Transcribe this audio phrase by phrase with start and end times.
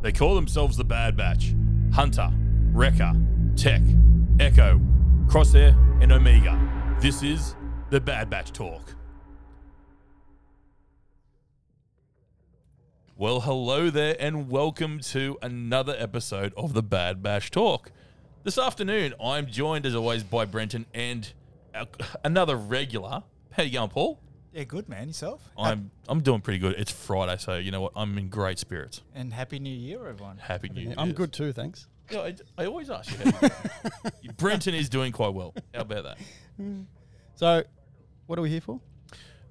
[0.00, 1.54] They call themselves the Bad Batch.
[1.92, 2.30] Hunter,
[2.72, 3.14] Wrecker,
[3.56, 3.82] Tech,
[4.38, 4.80] Echo,
[5.26, 6.96] Crosshair, and Omega.
[7.00, 7.56] This is
[7.90, 8.94] the Bad Batch Talk.
[13.16, 17.90] Well, hello there, and welcome to another episode of the Bad Batch Talk.
[18.44, 21.32] This afternoon, I'm joined as always by Brenton and
[22.22, 23.24] another regular.
[23.50, 24.20] How you going, Paul?
[24.58, 25.06] Yeah, good man.
[25.06, 25.48] Yourself?
[25.56, 26.74] I'm I'm doing pretty good.
[26.76, 27.92] It's Friday, so you know what?
[27.94, 29.02] I'm in great spirits.
[29.14, 30.38] And happy New Year, everyone.
[30.38, 30.94] Happy New Year.
[30.98, 31.86] I'm good too, thanks.
[32.10, 33.30] Yeah, I, I always ask you.
[33.30, 33.50] how
[34.20, 35.54] you- Brenton is doing quite well.
[35.72, 36.18] How about that?
[37.36, 37.62] So,
[38.26, 38.80] what are we here for?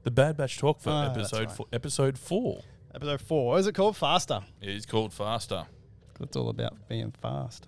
[0.03, 1.55] The Bad Batch Talk for ah, that's episode right.
[1.55, 2.61] four, episode four.
[2.93, 3.47] Episode four.
[3.47, 3.95] What is it called?
[3.95, 4.41] Faster.
[4.61, 5.67] It is called Faster.
[6.19, 7.65] It's all about being fast.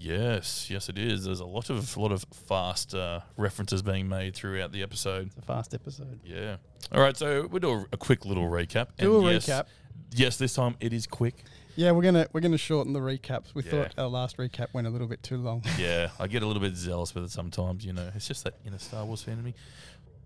[0.00, 1.24] Yes, yes, it is.
[1.24, 5.26] There's a lot of lot of fast uh, references being made throughout the episode.
[5.26, 6.20] It's a fast episode.
[6.24, 6.56] Yeah.
[6.90, 8.88] All right, so we'll do a, a quick little recap.
[8.98, 9.66] Do And a yes- recap.
[10.12, 11.44] Yes, this time it is quick.
[11.76, 13.54] Yeah, we're gonna we're gonna shorten the recaps.
[13.54, 13.70] We Yeah.
[13.70, 15.62] thought our last recap went a little bit too long.
[15.78, 17.84] Yeah, I get a little bit zealous with it sometimes.
[17.84, 19.54] You know, it's just that inner Star Wars fan in me.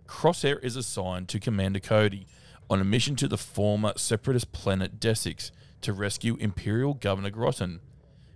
[0.06, 2.26] Crosshair is assigned to Commander Cody
[2.70, 5.50] on a mission to the former separatist planet Desix
[5.82, 7.80] to rescue Imperial Governor Groton,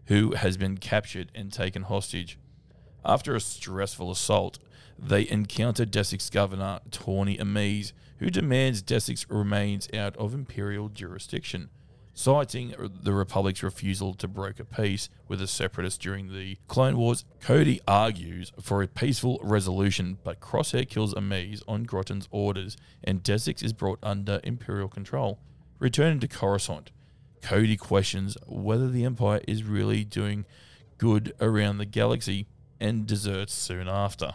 [0.08, 2.38] who has been captured and taken hostage.
[3.04, 4.58] After a stressful assault,
[4.98, 11.68] they encounter Desix Governor Tawni Amise, who demands Desix remains out of Imperial jurisdiction.
[12.14, 17.80] Citing the Republic's refusal to broker peace with the Separatists during the Clone Wars, Cody
[17.86, 23.72] argues for a peaceful resolution, but Crosshair kills Amise on Groton's orders, and Desix is
[23.72, 25.38] brought under Imperial control.
[25.78, 26.90] Returning to Coruscant,
[27.42, 30.44] Cody questions whether the Empire is really doing
[30.98, 32.46] good around the galaxy
[32.80, 34.34] and deserts soon after.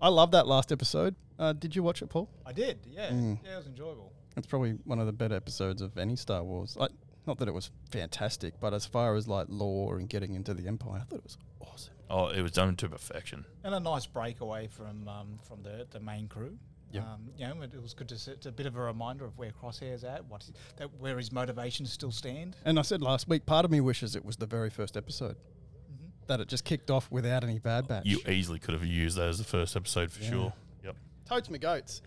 [0.00, 1.14] I love that last episode.
[1.38, 2.28] Uh, did you watch it, Paul?
[2.44, 2.78] I did.
[2.86, 3.10] Yeah.
[3.10, 3.38] Mm.
[3.44, 4.12] Yeah, it was enjoyable.
[4.36, 6.76] It's probably one of the better episodes of any Star Wars.
[6.76, 6.90] Like,
[7.26, 10.68] not that it was fantastic, but as far as like lore and getting into the
[10.68, 11.94] Empire, I thought it was awesome.
[12.08, 13.44] Oh, it was done to perfection.
[13.64, 16.58] And a nice break away from um, from the, the main crew.
[16.92, 17.02] Yep.
[17.04, 18.30] Um, you know, it, it was good to see.
[18.30, 21.32] It's a bit of a reminder of where Crosshair's at, what he- that where his
[21.32, 22.56] motivations still stand.
[22.64, 25.36] And I said last week, part of me wishes it was the very first episode.
[25.36, 26.06] Mm-hmm.
[26.28, 28.06] That it just kicked off without any bad batch.
[28.06, 30.30] You easily could have used that as the first episode for Yeah.
[30.30, 30.52] sure.
[30.84, 30.96] Yep.
[31.28, 32.02] Totes me goats.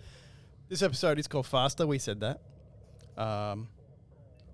[0.70, 1.86] This episode is called Faster.
[1.86, 2.42] We said that.
[3.22, 3.68] Um,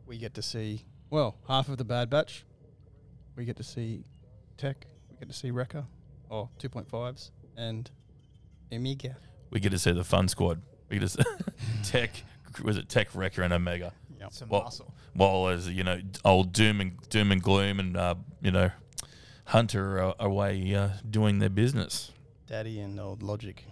[0.07, 2.45] we get to see, well, half of the Bad Batch.
[3.35, 4.05] We get to see
[4.57, 4.87] Tech.
[5.11, 5.85] We get to see Wrecker,
[6.29, 7.89] or 2.5s, and
[8.73, 9.17] Omega.
[9.55, 10.61] We get to see the fun squad.
[10.89, 11.23] We get to see
[11.85, 12.11] Tech,
[12.61, 13.93] was it Tech, Wrecker, and Omega?
[14.19, 14.33] Yep.
[14.33, 14.93] Some Well- muscle.
[15.13, 18.69] While as you know, old Doom and Doom and Gloom and uh, you know,
[19.45, 22.11] Hunter are away uh, doing their business.
[22.47, 23.63] Daddy and old Logic.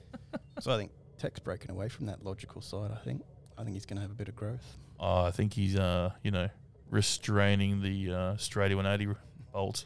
[0.60, 3.20] so I think Tech's breaking away from that logical side, I think.
[3.58, 4.78] I think he's going to have a bit of growth.
[4.98, 6.48] Oh, I think he's uh, you know,
[6.90, 9.14] restraining the uh, Strady 180
[9.52, 9.84] bolts.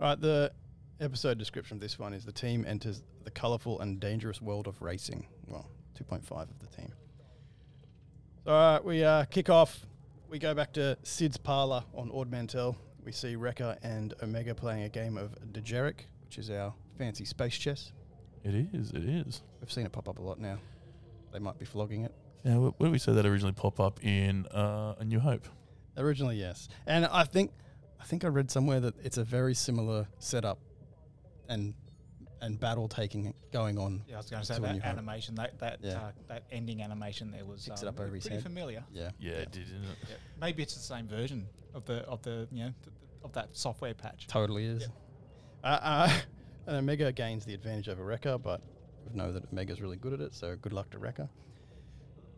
[0.00, 0.52] All right, the
[1.00, 4.80] episode description of this one is the team enters the colourful and dangerous world of
[4.80, 5.26] racing.
[5.46, 5.68] Well,
[5.98, 6.92] 2.5 of the team.
[8.44, 9.86] So, all right, we uh, kick off.
[10.28, 12.76] We go back to Cid's parlour on Ord Mantell.
[13.04, 17.56] We see Wrecker and Omega playing a game of Dejarik, which is our fancy space
[17.56, 17.92] chess.
[18.42, 18.90] It is.
[18.90, 19.42] It is.
[19.60, 20.58] We've seen it pop up a lot now.
[21.32, 22.14] They might be flogging it.
[22.44, 22.56] Yeah.
[22.56, 25.46] Where, where did we say that originally pop up in uh, A New Hope?
[25.96, 27.52] Originally, yes, and I think
[28.00, 30.58] I think I read somewhere that it's a very similar setup
[31.48, 31.74] and
[32.40, 34.02] and battle taking going on.
[34.06, 34.90] Yeah, I was going to say When that You Hope.
[34.92, 35.92] animation, that that Yeah.
[35.98, 38.42] uh, that ending animation there was Picks it um, up over his pretty head.
[38.42, 38.84] familiar.
[38.92, 39.96] Yeah, Yeah, it did, didn't it?
[40.10, 40.16] Yeah.
[40.40, 42.94] Maybe it's the same version of the of the you know th- th-
[43.24, 44.26] of that software patch.
[44.26, 44.86] totally is.
[45.62, 46.20] Uh, uh,
[46.66, 48.60] and Omega gains the advantage over Wrecker, but
[49.08, 51.28] we know that Omega's really good at it, so good luck to Wrecker.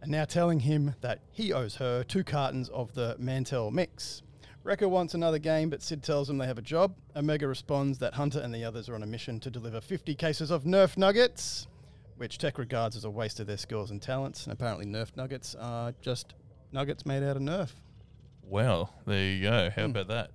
[0.03, 4.23] And now telling him that he owes her two cartons of the Mantell mix.
[4.67, 6.93] Wrecker wants another game, but Cid tells him they have a job.
[7.15, 10.51] Omega responds that Hunter and the others are on a mission to deliver 50 cases
[10.51, 11.69] of Nerf Nuggets,
[12.17, 14.43] which Tech regards as a waste of their skills and talents.
[14.45, 16.35] And apparently, Nerf Nuggets are just
[16.73, 17.71] nuggets made out of Nerf.
[18.43, 19.71] Well, there you go.
[19.71, 19.91] How Hmm.
[19.93, 20.31] about that?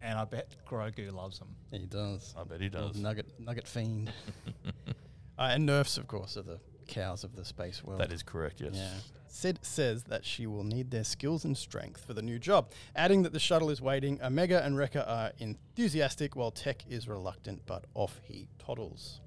[0.00, 1.48] And I bet Grogu loves them.
[1.70, 2.34] He does.
[2.38, 2.96] I bet he Little does.
[3.02, 4.10] Nugget, nugget fiend.
[4.86, 4.92] uh,
[5.38, 8.00] and Nerfs, of course, are the cows of the space world.
[8.00, 8.60] That is correct.
[8.62, 8.72] Yes.
[8.74, 8.94] Yeah.
[9.36, 13.22] Cid says that she will need their skills and strength for the new job, adding
[13.22, 14.18] that the shuttle is waiting.
[14.22, 19.20] Omega and Wrecker are enthusiastic, while Tech is reluctant, but off he toddles.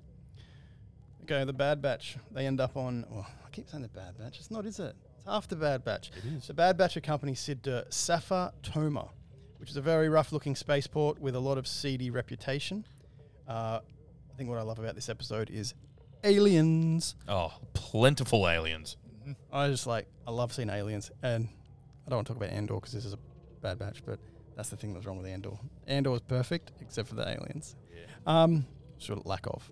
[1.23, 2.17] Okay, the Bad Batch.
[2.31, 3.05] They end up on.
[3.07, 4.39] Well, I keep saying the Bad Batch.
[4.39, 4.95] It's not, is it?
[5.15, 6.09] It's half the Bad Batch.
[6.17, 6.47] It is.
[6.47, 9.09] The Bad Batch accompany Cid to Safa Toma,
[9.57, 12.83] which is a very rough looking spaceport with a lot of seedy reputation.
[13.47, 13.81] Uh,
[14.33, 15.75] I think what I love about this episode is
[16.23, 17.13] aliens.
[17.27, 18.97] Oh, plentiful aliens.
[19.51, 21.11] I just like, I love seeing aliens.
[21.23, 21.47] And
[22.05, 23.19] I don't want to talk about Andor because this is a
[23.61, 24.19] Bad Batch, but
[24.55, 25.57] that's the thing that was wrong with Andor.
[25.87, 27.75] Andor was perfect except for the aliens.
[27.93, 28.03] Yeah.
[28.25, 28.65] Um,
[28.97, 29.69] sort of lack of.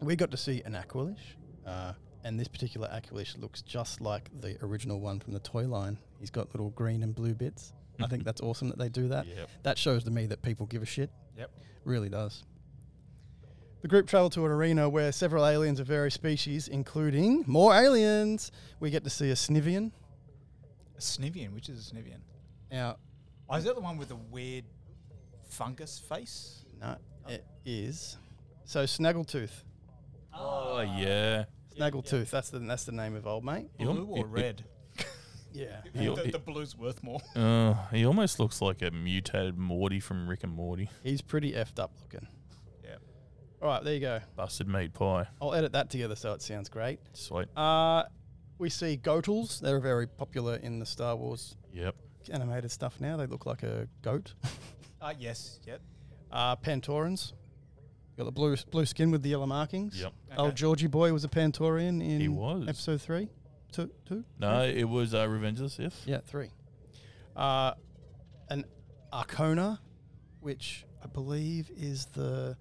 [0.00, 1.34] We got to see an Aqualish,
[1.66, 1.92] uh,
[2.24, 5.98] and this particular Aqualish looks just like the original one from the toy line.
[6.20, 7.72] He's got little green and blue bits.
[8.00, 9.26] I think that's awesome that they do that.
[9.26, 9.50] Yep.
[9.64, 11.10] That shows to me that people give a shit.
[11.36, 11.50] Yep.
[11.84, 12.44] Really does.
[13.82, 18.50] The group travel to an arena where several aliens of various species, including more aliens.
[18.80, 19.92] We get to see a Snivian.
[20.96, 22.18] A Snivian, which is a Snivian?
[22.72, 22.96] Now,
[23.50, 24.64] Oh, is that the one with the weird
[25.48, 26.64] fungus face?
[26.80, 26.96] no,
[27.28, 28.16] it is.
[28.64, 29.62] So Snaggletooth.
[30.34, 31.44] Oh yeah.
[31.78, 32.28] Snaggletooth.
[32.30, 33.68] That's the that's the name of old mate.
[33.78, 34.64] Blue or you- red?
[35.50, 35.80] Yeah.
[35.94, 37.20] He- the, the blue's worth more.
[37.34, 40.90] Uh, he almost looks like a mutated Morty from Rick and Morty.
[41.02, 42.28] He's pretty effed up looking.
[43.60, 43.66] Yeah.
[43.66, 44.20] All right, there you go.
[44.36, 45.26] Busted meat pie.
[45.40, 47.00] I'll edit that together so it sounds great.
[47.12, 47.48] Sweet.
[47.56, 48.04] Uh,
[48.58, 49.60] we see Gotals.
[49.60, 51.94] They're very popular in the Star Wars Yep.
[52.30, 53.16] animated stuff now.
[53.16, 54.34] They look like a goat.
[55.00, 55.60] Uh, yes.
[55.64, 55.80] Yep.
[56.32, 57.32] Uh, Pantorans.
[58.16, 60.00] Got the blue blue skin with the yellow markings.
[60.00, 60.12] Yep.
[60.36, 62.66] Old Georgie boy was a Pantorian in He was.
[62.66, 63.28] episode three,
[63.70, 64.24] two, two.
[64.40, 66.02] No, it was uh, Revenge of the Sith.
[66.04, 66.50] Yeah, three.
[67.36, 67.74] Uh,
[68.50, 68.64] an
[69.12, 69.78] Arcona,
[70.40, 72.56] which I believe is the,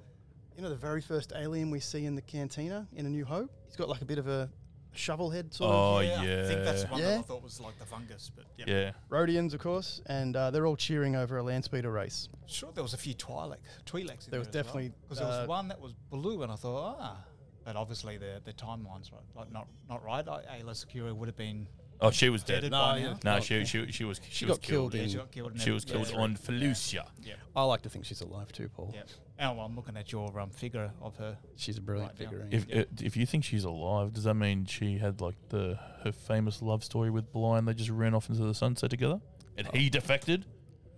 [0.57, 3.51] you know, the very first alien we see in the cantina in A New Hope.
[3.67, 4.49] He's got like a bit of a
[4.93, 5.75] shovel head sort of.
[5.75, 6.23] Oh yeah.
[6.23, 6.43] yeah.
[6.43, 7.09] I think that's the one Yeah.
[7.11, 8.67] that I thought was like the fungus, but yep.
[8.67, 8.91] Yeah.
[9.15, 12.27] Rodians, of course, and uh, they're all cheering over a land speeder race.
[12.47, 13.57] Sure, there was a few Twi'leks.
[13.85, 14.25] Twi'leks.
[14.25, 14.63] in There was as well.
[14.63, 17.17] definitely, because there was uh, one that was blue, and I thought, ah,
[17.63, 20.25] but obviously the the timeline's right, like not not right.
[20.25, 21.67] Like, Ayla Secura would have been
[21.99, 22.55] Oh, she was dead.
[22.55, 23.05] deaded No, by yeah.
[23.05, 23.19] now.
[23.23, 25.31] No, Oh, she, she she was she, She was got killed Yeah, in- she got
[25.31, 25.51] killed.
[25.53, 26.17] in She was episode killed three.
[26.19, 27.05] on Felucia.
[27.23, 27.33] Yeah.
[27.55, 28.91] I like to think she's alive too, Paul.
[28.93, 29.01] Yeah.
[29.39, 29.49] yeah.
[29.49, 31.37] Oh, well, I'm looking at your um, figure of her.
[31.55, 32.29] She's a brilliant Right now.
[32.29, 32.47] figurine.
[32.51, 32.81] If Yeah.
[32.81, 36.61] uh, if you think she's alive, does that mean she had like the her famous
[36.61, 37.67] love story with Blind?
[37.67, 39.19] They just ran off into the sunset together,
[39.57, 40.45] and he defected.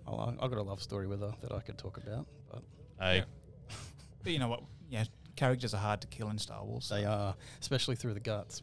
[0.08, 2.64] I'll, I've got a love story with her that I could talk about, but
[3.00, 3.24] Hey,
[4.24, 4.64] But you know what?
[4.90, 5.04] Yeah,
[5.40, 6.90] characters are hard to kill in Star Wars.
[6.90, 8.62] they are, especially through the guts.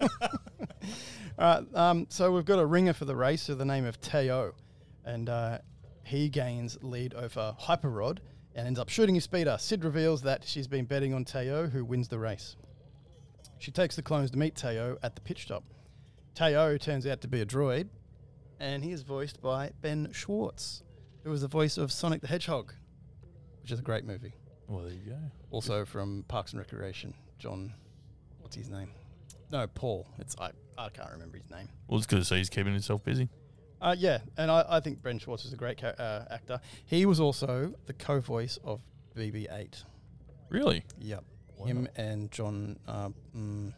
[0.22, 0.88] All
[1.38, 4.54] right, um, so we've got a ringer for the race with the name of Teo,
[5.04, 5.58] and uh,
[6.02, 8.18] he gains lead over Hyperrod
[8.54, 9.58] and ends up shooting his speeder.
[9.60, 12.56] Cid reveals that she's been betting on Teo, who wins the race.
[13.58, 15.62] She takes the clones to meet Teo at the pit stop.
[16.34, 17.88] Teo turns out to be a droid,
[18.58, 20.82] and he is voiced by Ben Schwartz,
[21.22, 22.72] who was the voice of Sonic the Hedgehog,
[23.60, 24.32] which is a great movie.
[24.68, 25.18] Well there you go.
[25.50, 27.72] Also from Parks and Recreation, John,
[28.40, 28.88] what's his name?
[29.50, 30.06] No, Paul.
[30.18, 30.50] It's I.
[30.78, 31.68] I can't remember his name.
[31.86, 33.28] Well, it's good to see he's keeping himself busy.
[33.80, 36.60] Uh, yeah, and I, I think Ben Schwartz is a great ca- uh, actor.
[36.86, 38.80] He was also the co-voice of
[39.16, 39.82] BB-8.
[40.48, 40.84] Really?
[41.00, 41.24] Yep,
[41.56, 41.66] Wow.
[41.66, 42.78] him and John.
[42.88, 43.72] Uh, mm,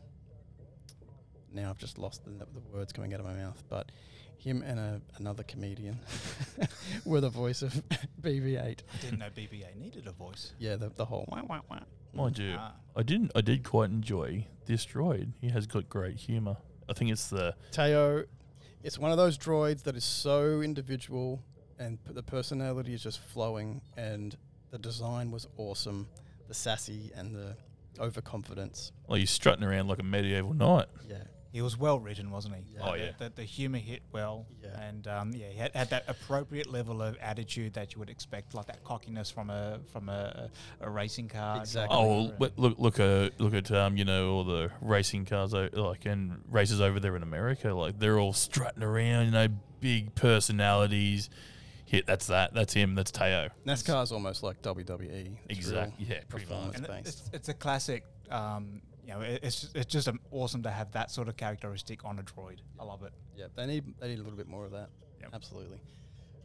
[1.53, 3.91] now I've just lost the, the words coming out of my mouth, but
[4.39, 5.99] him and a, another comedian
[7.05, 7.73] were the voice of
[8.21, 8.59] BB-8.
[8.61, 10.53] I didn't know BB-8 needed a voice.
[10.59, 11.81] Yeah, the, the whole wah, wah, wah.
[12.13, 12.73] Mind you, Ah.
[12.97, 13.33] I didn't.
[13.35, 15.33] I did quite enjoy this droid.
[15.41, 16.57] He has got great humor.
[16.89, 18.25] I think it's the Teo,
[18.83, 21.43] it's one of those droids that is so individual
[21.79, 24.37] and p- the personality is just flowing and
[24.71, 26.07] the design was awesome.
[26.47, 27.57] The sassy and the
[27.99, 28.93] overconfidence.
[29.09, 30.87] like he's strutting around like a medieval knight.
[31.09, 31.17] Yeah.
[31.55, 32.62] He was well written, wasn't he?
[32.75, 32.81] Yeah.
[32.83, 33.11] Oh, The- yeah.
[33.17, 34.81] The, the humour hit well, Yeah.
[34.89, 38.55] and um, yeah, he had, had that appropriate level of attitude that you would expect,
[38.55, 40.50] like that cockiness from a from a,
[40.81, 41.59] a racing car.
[41.59, 41.97] Exactly.
[41.97, 46.05] Oh, well, look, look, uh, look at um, you know, all the racing cars, like
[46.07, 47.73] and races over there in America.
[47.73, 49.47] Like they're all strutting around, you know,
[49.81, 51.31] big personalities.
[51.87, 52.52] Hit that's that.
[52.52, 52.97] That's him.
[52.97, 53.50] That's Teo.
[53.64, 55.37] NASCAR's almost like WWE.
[55.49, 56.07] It's Exactly.
[56.09, 57.07] Yeah, pretty performance and it- based.
[57.07, 58.05] it's, it's a classic.
[58.31, 62.04] Um, you know, it, it's just, it's just awesome to have that sort of characteristic
[62.04, 62.58] on a droid.
[62.80, 63.12] I love it.
[63.37, 64.88] Yeah, they need they need a little bit more of that.
[65.20, 65.30] Yep.
[65.34, 65.78] Absolutely.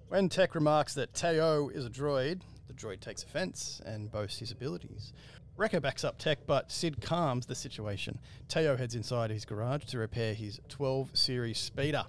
[0.09, 4.51] When Tech remarks that Teo is a droid, the droid takes offense and boasts his
[4.51, 5.13] abilities.
[5.55, 8.17] Wrecker backs up Tech, but Cid calms the situation.
[8.47, 12.05] Teo heads inside his garage to repair his 12 Series speeder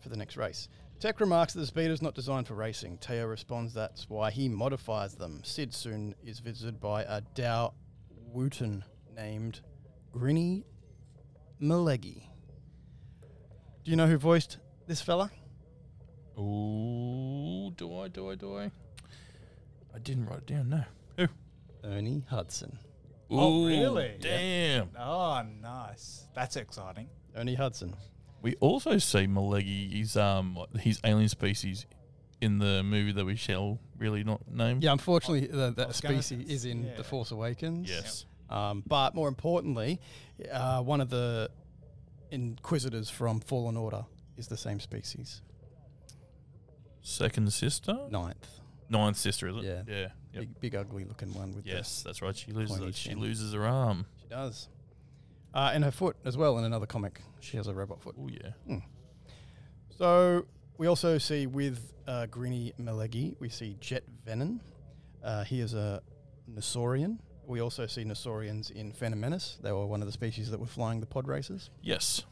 [0.00, 0.68] for the next race.
[0.98, 2.96] Tech remarks that the speeder is not designed for racing.
[2.98, 5.42] Teo responds that's why he modifies them.
[5.44, 7.74] Cid soon is visited by a Dow
[8.32, 8.82] Wooten
[9.14, 9.60] named
[10.16, 10.64] Grinny
[11.60, 12.22] Malegi.
[13.84, 14.56] Do you know who voiced
[14.86, 15.30] this fella?
[16.38, 18.08] Ooh, do I?
[18.08, 18.34] Do I?
[18.34, 18.70] Do I?
[19.94, 20.70] I didn't write it down.
[20.70, 20.84] No.
[21.18, 21.26] Who?
[21.84, 22.78] Ernie Hudson.
[23.30, 24.16] Oh, really?
[24.20, 24.88] Damn.
[24.98, 26.24] Oh, nice.
[26.34, 27.08] That's exciting.
[27.36, 27.94] Ernie Hudson.
[28.40, 29.92] We also see Malegi.
[29.92, 31.84] He's um his alien species
[32.40, 34.78] in the movie that we shall really not name.
[34.80, 36.96] Yeah, unfortunately, the, I that species is in yeah.
[36.96, 37.90] The Force Awakens.
[37.90, 38.24] Yes.
[38.48, 40.00] Um, but more importantly,
[40.52, 41.50] uh, one of the
[42.30, 44.04] Inquisitors from Fallen Order
[44.36, 45.42] is the same species.
[47.02, 48.48] Second sister, Ninth.
[48.88, 49.64] ninth sister, is it?
[49.64, 49.82] Yeah.
[49.86, 50.08] yeah.
[50.32, 50.40] Yep.
[50.40, 52.36] Big, big ugly looking one with Yes, that's right.
[52.36, 52.78] She loses.
[52.80, 52.94] it.
[52.94, 54.06] She loses her arm.
[54.20, 54.68] she does.
[55.54, 57.22] Uh, and her foot as well in another comic.
[57.40, 58.16] She has a robot foot.
[58.20, 58.78] Oh yeah.
[59.96, 60.44] So
[60.76, 64.60] we also see with uh, Grinny Malegi, we see Jet Venom.
[65.24, 66.02] Uh, he is a
[66.52, 67.18] Nosaurian.
[67.46, 69.58] We also see Nosaurians in Phantom Menace.
[69.62, 71.70] They were one of the species that were flying the pod races.
[71.80, 72.24] Yes.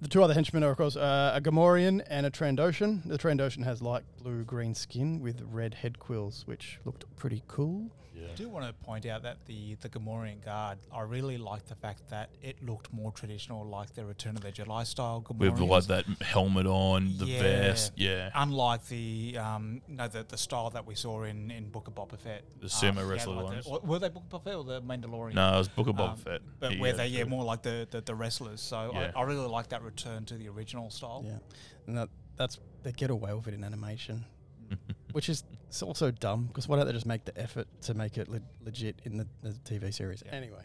[0.00, 3.02] The two other henchmen are, of course, uh, a Gamorrean and a Trandoshan.
[3.06, 7.90] The Trandoshan has light blue green skin with red head quills, which looked pretty cool.
[8.14, 8.26] Yeah.
[8.32, 11.74] I do want to point out that the the Gamorrean guard, I really like the
[11.74, 15.58] fact that it looked more traditional, like the Return of the Jedi style Gamorreans.
[15.58, 17.40] With like that helmet on, the Yeah.
[17.40, 17.92] vest.
[17.96, 18.28] Yeah.
[18.34, 22.18] Unlike the um, no the, the style that we saw in, in Book of Boba
[22.18, 23.64] Fett, The Um, sumo yeah, wrestler like ones.
[23.64, 25.32] The, or- were they Book of Boba Fett or the Mandalorian?
[25.34, 26.40] No, it was Book of Boba Um, Fett.
[26.58, 28.60] but He, where uh, they yeah more like the, the, the wrestlers.
[28.60, 29.12] So Yeah.
[29.16, 31.22] I, I really like that return to the original style.
[31.26, 31.38] Yeah,
[31.86, 34.24] and that, that's they get away with it in animation,
[35.12, 38.16] which is it's also dumb because why don't they just make the effort to make
[38.18, 40.22] it le- legit in the, the TV series?
[40.24, 40.32] Yeah.
[40.32, 40.62] Anyway,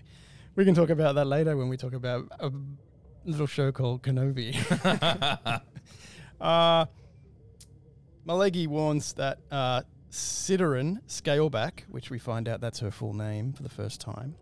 [0.55, 2.51] we can talk about that later when we talk about a
[3.25, 4.55] little show called Kenobi.
[6.41, 6.86] uh,
[8.27, 13.63] Malegi warns that uh, Sidorin Scaleback, which we find out that's her full name for
[13.63, 14.36] the first time,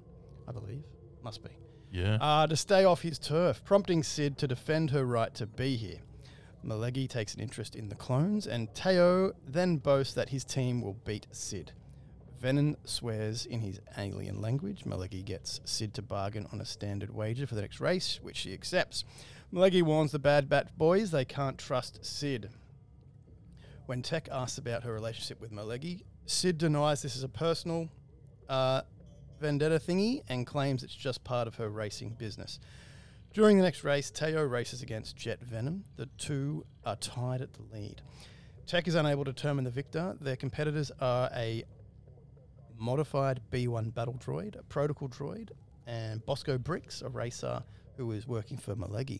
[0.47, 0.83] I believe,
[1.21, 1.49] must be
[1.93, 2.17] yeah.
[2.19, 5.99] uh, to stay off his turf, prompting Cid to defend her right to be here.
[6.65, 10.97] Malegi takes an interest in the clones, and Teo then boasts that his team will
[11.05, 11.71] beat Cid.
[12.41, 14.83] Venon swears in his alien language.
[14.83, 18.53] Malegi gets Cid to bargain on a standard wager for the next race, which she
[18.53, 19.05] accepts.
[19.53, 22.49] Malegi warns the Bad Bat boys they can't trust Cid.
[23.85, 27.89] When Tech asks about her relationship with Malegi, Cid denies this is a personal
[28.49, 28.81] uh,
[29.43, 32.59] vendetta thingy and claims it's just part of her racing business.
[33.33, 35.83] During the next race, Teo races against Jet Venom.
[35.97, 38.01] The two are tied at the lead.
[38.65, 40.15] Tech is unable to determine the victor.
[40.21, 41.65] Their competitors are a
[42.77, 45.49] modified B1 battle droid, a protocol droid,
[45.85, 47.63] and Bosco Bricks, a racer
[47.97, 49.19] who is working for Malegi.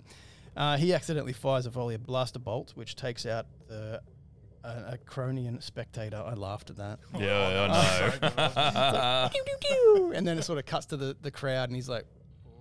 [0.56, 4.00] Uh, he accidentally fires a volley of blaster bolts, which takes out the
[4.64, 6.24] a Cronian spectator.
[6.26, 7.00] I laughed at that.
[7.20, 9.30] yeah, I know.
[9.34, 10.14] Pew, pew, pew.
[10.16, 12.06] and then it sort of cuts to the, the crowd, and he's like,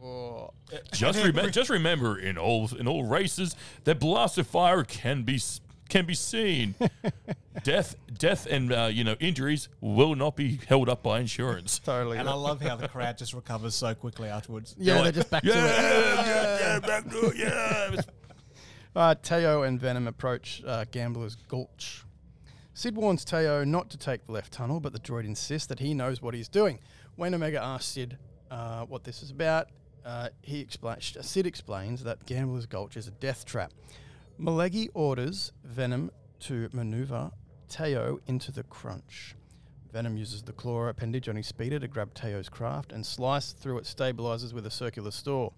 [0.02, 0.50] "Oh,
[0.92, 3.54] just remember, just remember, in all in all races,
[3.84, 6.74] that blaster fire can be s- can be seen.
[7.64, 11.78] death, death, and uh, you know injuries will not be held up by insurance.
[11.78, 14.74] totally." And I love how the crowd just recovers so quickly afterwards.
[14.78, 15.66] yeah, They're they're just back yeah, to it.
[16.26, 18.00] yeah, yeah, back to it, yeah.
[18.94, 22.04] Uh, Teo and Venom approach uh, Gambler's Gulch.
[22.74, 25.94] Cid warns Teo not to take the left tunnel, but the droid insists that he
[25.94, 26.78] knows what he's doing.
[27.16, 28.18] When Omega asks Cid
[28.50, 29.68] uh, what this is about,
[30.04, 31.16] uh, he explains.
[31.22, 33.72] Cid explains that Gambler's Gulch is a death trap.
[34.38, 37.30] Malegi orders Venom to maneuver
[37.68, 39.36] Teo into the crunch.
[39.90, 43.78] Venom uses the claw appendage on his speeder to grab Teo's craft and slice through
[43.78, 45.52] its stabilizers with a circular store.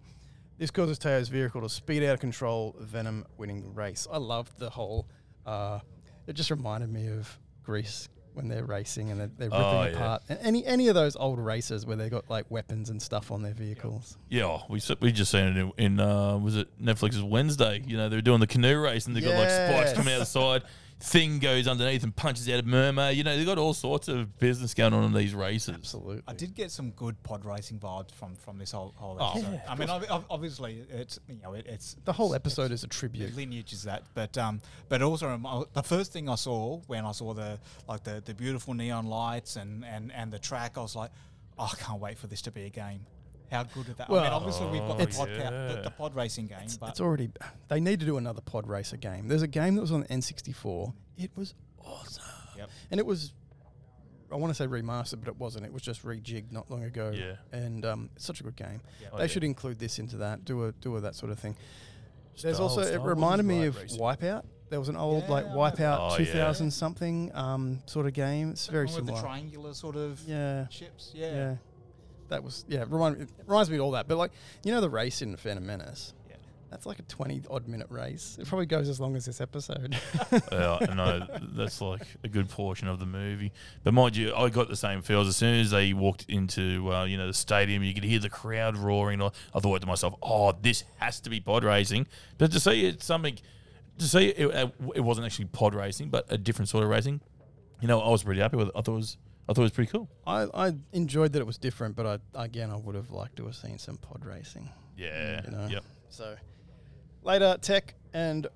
[0.58, 4.06] This causes Teo's vehicle to speed out of control, Venom winning the race.
[4.10, 5.08] I loved the whole.
[5.44, 5.80] Uh,
[6.26, 9.88] it just reminded me of Grease when they're racing and they're, they're ripping Oh, yeah.
[9.90, 10.22] apart.
[10.28, 13.42] And any any of those old races where they got like weapons and stuff on
[13.42, 14.16] their vehicles.
[14.28, 17.82] Yeah, we s- we just seen it in, in uh, was it Netflix's Wednesday?
[17.86, 20.20] You know, they were doing the canoe race and they got like spikes coming out
[20.20, 20.62] of the side.
[21.00, 23.10] Thing goes underneath and punches out a murmur.
[23.10, 25.74] You know, they've got all sorts of business going on in these races.
[25.74, 26.22] Absolutely.
[26.26, 29.52] I did get some good pod racing vibes from from this whole whole Oh, episode.
[29.52, 32.72] yeah, I mean, ob- ob- obviously, it's you know, it, it's The whole it's- episode
[32.72, 33.36] is a the tribute.
[33.36, 37.12] lineage is that, but um, but also um, the first thing I saw when I
[37.12, 37.58] saw the
[37.88, 41.10] like the, the beautiful neon lights and, and, and the track, I was like,
[41.58, 43.04] oh, I can't wait for this to be a game.
[43.50, 44.08] How good is that?
[44.10, 46.76] I mean, Well, obviously we've got the pod, ca- the, the pod racing game, It's,
[46.76, 47.30] but it's already.
[47.68, 49.28] They need to do another pod racer game.
[49.28, 50.92] There's a game that was on the N64.
[51.18, 52.24] It was awesome.
[52.56, 52.70] Yep.
[52.90, 53.32] And it was.
[54.32, 55.64] I want to say remastered, but it wasn't.
[55.66, 57.12] It was just rejigged not long ago.
[57.14, 57.34] Yeah.
[57.52, 58.80] And um, it's such a good game.
[59.00, 59.08] Yeah.
[59.12, 59.26] Oh, they yeah.
[59.28, 60.44] should include this into that.
[60.44, 61.56] Do a do a that sort of thing.
[62.42, 64.00] There's also Star it reminded me of racing.
[64.00, 64.44] Wipeout.
[64.70, 65.76] There was an old like Yeah, I remember.
[65.76, 66.24] Wipeout Oh, yeah.
[66.32, 68.50] 2000 something um, sort of game.
[68.50, 69.22] It's very One with the similar.
[69.22, 70.66] triangular sort of Yeah.
[70.68, 71.12] ships.
[71.14, 71.56] yeah.
[72.28, 72.84] That was yeah.
[72.88, 74.08] Remind, it reminds me of all that.
[74.08, 74.32] But like
[74.64, 76.12] you know the race in Phantom Menace.
[76.28, 76.36] Yeah.
[76.70, 78.36] That's like a 20 odd minute race.
[78.40, 79.96] It probably goes as long as this episode.
[80.50, 83.52] Yeah, no, that's like a good portion of the movie.
[83.84, 87.04] But mind you, I got the same feels as soon as they walked into uh,
[87.04, 87.82] you know the stadium.
[87.84, 89.22] You could hear the crowd roaring.
[89.22, 92.06] I I thought to myself, "Oh, this has to be pod racing."
[92.38, 93.38] But to see it's something,
[93.98, 97.20] to see it, it wasn't actually pod racing, but a different sort of racing.
[97.80, 98.72] You know, I was pretty happy with it.
[98.74, 99.16] I thought it was,
[99.48, 100.08] I thought it was pretty cool.
[100.26, 103.46] I, I enjoyed that it was different, but I again I would have liked to
[103.46, 104.70] have seen some pod racing.
[104.96, 105.42] Yeah.
[105.44, 105.66] You know.
[105.70, 105.84] Yep.
[106.08, 106.36] So
[107.22, 108.46] later, Tech and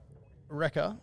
[0.49, 0.97] Wrecker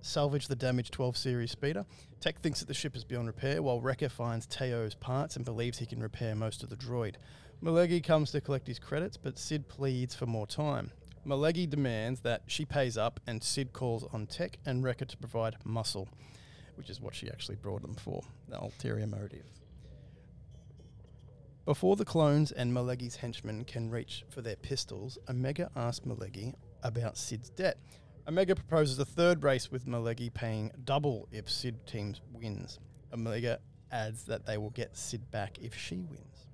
[0.00, 1.84] salvage the damaged 12 series speeder.
[2.20, 5.78] Tech thinks that the ship is beyond repair, while Wrecker finds Teo's parts and believes
[5.78, 7.16] he can repair most of the droid.
[7.62, 10.92] Malegi comes to collect his credits, but Cid pleads for more time.
[11.26, 15.56] Malegi demands that she pays up, and Cid calls on Tech and Wrecker to provide
[15.64, 16.08] muscle,
[16.78, 19.44] which is what she actually brought them for, the ulterior motive.
[21.66, 27.18] Before the clones and Malegi's henchmen can reach for their pistols, Omega asks Malegi about
[27.18, 27.76] Cid's debt.
[28.26, 32.78] Omega proposes a third race with Malegi paying double if Cid team wins.
[33.12, 33.58] Omega
[33.90, 36.46] adds that they will get Cid back if she wins.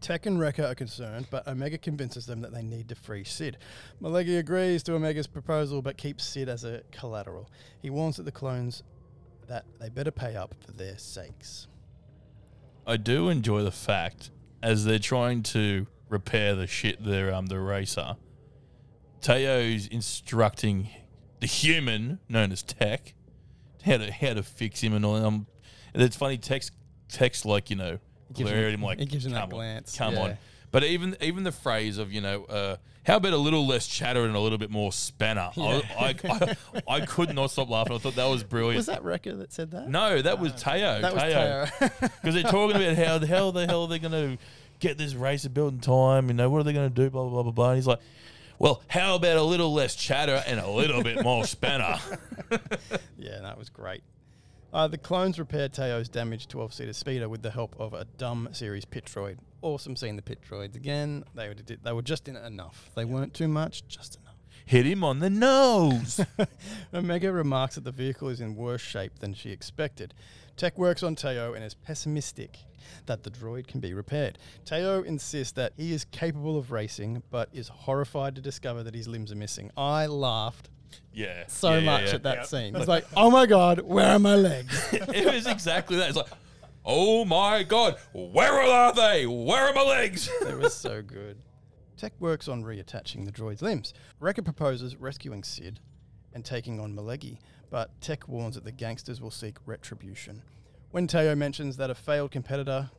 [0.00, 3.58] Tech and Wrecker are concerned, but Omega convinces them that they need to free Cid.
[4.00, 7.50] Malegi agrees to Omega's proposal but keeps Cid as a collateral.
[7.80, 8.82] He warns that the clones
[9.48, 11.68] that they better pay up for their sakes.
[12.86, 14.30] I do enjoy the fact
[14.62, 18.16] as they're trying to repair the shit their um the racer.
[19.20, 20.88] Teo's instructing
[21.40, 23.14] the human known as Tech
[23.84, 25.16] how to how to fix him and all.
[25.16, 25.46] Um,
[25.94, 26.38] and it's funny.
[26.38, 26.70] Tech's
[27.08, 27.98] Tech's like you know
[28.32, 30.20] gives glare him- him like he gives him that come on, glance, come yeah.
[30.20, 30.38] on.
[30.76, 34.26] But even even the phrase of you know uh, how about a little less chatter
[34.26, 35.48] and a little bit more spanner.
[35.56, 36.56] I, I, I,
[36.86, 37.94] I could not stop laughing.
[37.94, 38.76] I thought that was brilliant.
[38.76, 39.88] Was that Wrecker that said that?
[39.88, 41.00] No, that was Teo.
[41.00, 41.88] that was Teo.
[42.20, 44.44] Because they're talking about how the hell the hell they're going to
[44.78, 46.28] get this race built in time.
[46.28, 47.08] You know, what are they going to do?
[47.08, 47.68] Blah, blah, blah, blah, blah.
[47.70, 48.00] And he's like,
[48.58, 51.98] well, how about a little less chatter and a little bit more spanner?
[53.16, 54.02] Yeah, that was great.
[54.74, 58.50] Uh, the clones repaired Teo's damaged 12 seater speeder with the help of a DUM
[58.52, 59.38] series pit droid.
[59.66, 61.24] Awesome seeing the pit droids again.
[61.34, 62.88] They were, they were just in it enough.
[62.94, 64.36] They weren't too much, just enough.
[64.64, 66.20] Hit him on the nose.
[66.94, 70.14] Omega remarks that the vehicle is in worse shape than she expected.
[70.56, 72.58] Tech works on Teo and is pessimistic
[73.06, 74.38] that the droid can be repaired.
[74.64, 79.08] Teo insists that he is capable of racing, but is horrified to discover that his
[79.08, 79.72] limbs are missing.
[79.76, 80.70] I laughed
[81.12, 81.42] yeah.
[81.48, 82.14] so Yeah, yeah, much yeah.
[82.14, 82.46] at that Yep.
[82.46, 82.76] scene.
[82.76, 84.88] It's like, oh my god, where are my legs?
[84.92, 86.06] it was exactly that.
[86.10, 86.28] It's like,
[86.86, 89.26] oh my God, where are they?
[89.26, 90.30] Where are my legs?
[90.42, 91.38] they was so good.
[91.96, 93.92] Tech works on reattaching the droid's limbs.
[94.20, 95.80] Wrecker proposes rescuing Cid
[96.32, 97.38] and taking on Malegi,
[97.70, 100.42] but Tech warns that the gangsters will seek retribution.
[100.90, 102.90] When Teo mentions that a failed competitor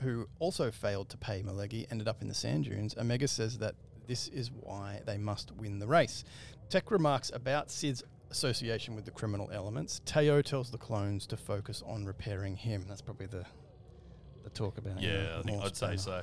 [0.00, 3.74] who also failed to pay Malegi ended up in the sand dunes, Omega says that
[4.06, 6.24] this is why they must win the race.
[6.68, 10.00] Tech remarks about Cid's association with the criminal elements.
[10.04, 12.86] Teo tells the clones to focus on repairing him.
[12.88, 13.44] That's probably the
[14.42, 15.00] the talk about.
[15.00, 16.22] you know, yeah, I think I'd say so.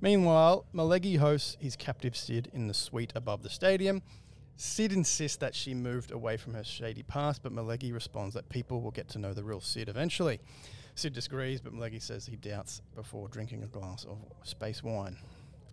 [0.00, 4.02] Meanwhile, Malegi hosts his captive Cid in the suite above the stadium.
[4.56, 8.80] Cid insists that she moved away from her shady past, but Malegi responds that people
[8.80, 10.40] will get to know the real Cid eventually.
[10.96, 15.16] Cid disagrees, but Malegi says he doubts before drinking a glass of space wine.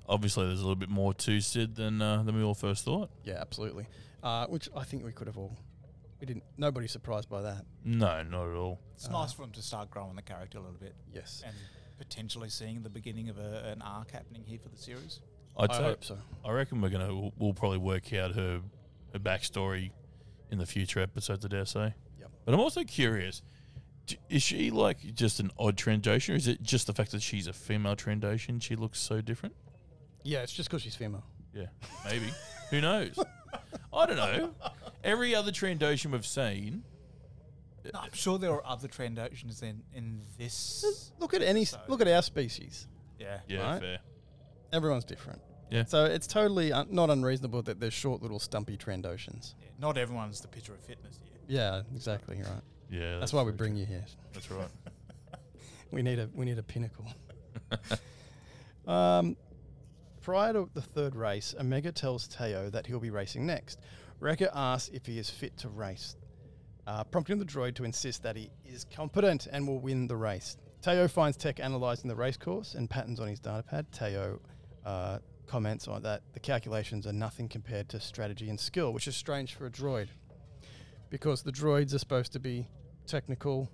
[0.07, 3.09] Obviously, there's a little bit more to Cid than uh, than we all first thought.
[3.23, 3.87] Yeah, absolutely.
[4.23, 5.57] Uh, which I think we could have all.
[6.19, 6.43] We didn't.
[6.57, 7.65] Nobody's surprised by that.
[7.83, 8.79] No, not at all.
[8.95, 11.55] It's nice for him to start growing the character a little bit Yes, and
[11.97, 15.19] potentially seeing the beginning of a, an arc happening here for the series.
[15.57, 16.17] I'd I say hope so.
[16.45, 18.61] I reckon we're gonna we'll, we'll probably work out her
[19.13, 19.91] her backstory
[20.51, 21.43] in the future episodes.
[21.45, 21.93] I dare say.
[22.19, 22.31] Yep.
[22.45, 23.41] But I'm also curious:
[24.29, 27.47] is she like just an odd Trandoshan, or is it just the fact that she's
[27.47, 28.61] a female Trandoshan?
[28.61, 29.55] She looks so different.
[30.23, 31.23] Yeah, it's just because she's female.
[31.53, 31.65] Yeah,
[32.05, 32.25] maybe.
[32.69, 33.17] Who knows?
[33.93, 34.51] I don't know.
[35.03, 36.83] Every other Trandoshan we've seen,
[37.93, 41.11] No, I'm sure there are other Trandoshans in in this.
[41.19, 41.65] Look at any.
[41.65, 42.87] So- Look at our species.
[43.19, 43.81] Yeah, yeah, Right.
[43.81, 43.99] fair.
[44.71, 45.41] Everyone's different.
[45.69, 45.85] Yeah.
[45.85, 49.55] So it's totally un- not unreasonable that there's short little stumpy Trandoshans.
[49.61, 49.67] yeah.
[49.79, 51.39] Not everyone's the picture of fitness here.
[51.47, 52.61] Yeah, exactly right.
[52.89, 53.79] Yeah, That's, why we bring true.
[53.81, 54.05] you here.
[54.33, 54.67] That's right.
[55.91, 57.05] We need a we need a pinnacle.
[58.87, 59.35] um,
[60.21, 63.79] prior to the third race, Omega tells Teo that he'll be racing next.
[64.19, 66.15] Wrecker asks if he is fit to race,
[66.87, 70.57] uh, prompting the droid to insist that he is competent and will win the race.
[70.81, 73.91] Teo finds Tech analysing the race course and patterns on his data pad.
[73.91, 74.39] Teo
[74.85, 79.15] uh, comments on that the calculations are nothing compared to strategy and skill, which is
[79.15, 80.07] strange for a droid
[81.09, 82.67] because the droids are supposed to be
[83.05, 83.69] technical,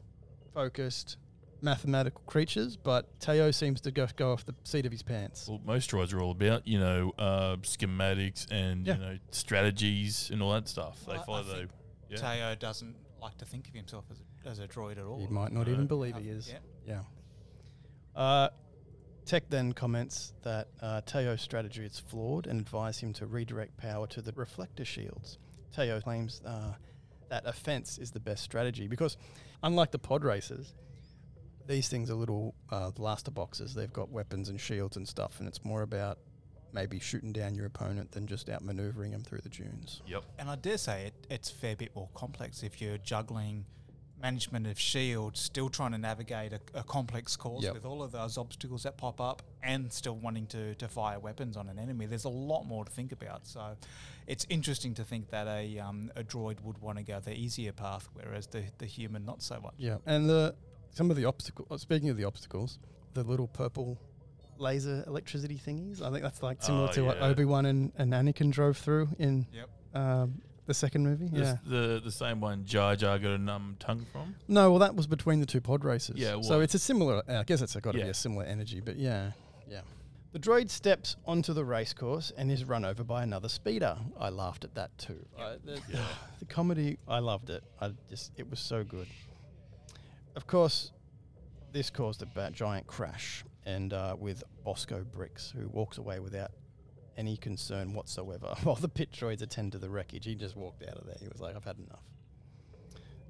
[0.54, 1.18] focused,
[1.62, 5.48] mathematical creatures, but Teo seems to go, go off the seat of his pants.
[5.48, 8.96] Well, most droids are all about you know uh, schematics and Yeah.
[8.96, 11.00] you know strategies and all that stuff.
[11.06, 11.70] They Well, I- follow I the
[12.10, 12.18] yeah.
[12.18, 15.20] Teo doesn't like to think of himself as a, as a droid at all.
[15.20, 15.74] He might not No.
[15.74, 16.48] even believe Uh, he is.
[16.50, 16.60] yeah.
[16.86, 17.02] Yeah.
[18.16, 18.50] Uh,
[19.26, 24.08] Tech then comments that uh, Teo's strategy is flawed and advise him to redirect power
[24.08, 25.38] to the reflector shields.
[25.76, 26.74] Teo claims uh,
[27.30, 29.18] that offense is the best strategy because,
[29.64, 30.74] unlike the pod racers,
[31.68, 33.74] these things are little uh, blaster boxes.
[33.74, 36.18] They've got weapons and shields and stuff, and it's more about
[36.74, 40.02] maybe shooting down your opponent than just outmaneuvering them through the dunes.
[40.08, 40.24] Yep.
[40.40, 43.66] And I dare say it, it's a fair bit more complex if you're juggling
[44.22, 47.74] management of shields, still trying to navigate a, a complex course Yep.
[47.76, 51.56] with all of those obstacles that pop up, and still wanting to, to fire weapons
[51.56, 52.06] on an enemy.
[52.08, 53.46] There's a lot more to think about.
[53.46, 53.76] So
[54.26, 57.72] it's interesting to think that a um, a droid would want to go the easier
[57.72, 59.76] path, whereas the, the human not so much.
[59.78, 60.56] Yeah, and the
[60.92, 61.82] some of the obstacles.
[61.82, 62.80] Speaking of the obstacles,
[63.14, 63.98] the little purple
[64.58, 66.02] laser electricity thingies.
[66.02, 67.22] I think that's like similar Oh, to what.
[67.22, 69.70] Obi Wan and, and Anakin drove through in Yep.
[69.94, 71.28] um, the second movie.
[71.28, 71.58] This- Yeah.
[71.66, 74.36] The the same one Jar Jar got a numb tongue from.
[74.48, 76.16] No, well, that was between the two pod races.
[76.18, 77.22] Yeah, it so it's a similar.
[77.28, 79.32] I guess it's got to be a similar energy, but yeah,
[79.70, 79.82] yeah.
[80.34, 83.98] The droid steps onto the race course and is run over by another speeder.
[84.20, 85.26] I laughed at that too.
[85.40, 86.04] I- the, Yeah.
[86.40, 87.64] the comedy, I loved it.
[87.80, 89.08] I just, it was so good.
[90.38, 90.92] Of course,
[91.72, 96.52] this caused a giant crash, and uh, with Bosco Bricks, who walks away without
[97.18, 98.54] any concern whatsoever.
[98.64, 101.18] While the pit droids attend to the wreckage, he just walked out of there.
[101.20, 102.04] He was like, "I've had enough."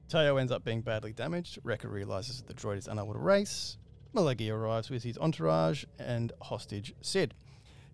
[0.10, 1.60] Teo ends up being badly damaged.
[1.64, 3.78] Wrecker realizes that the droid is unable to race.
[4.14, 7.34] Malegi arrives with his entourage and hostage Cid.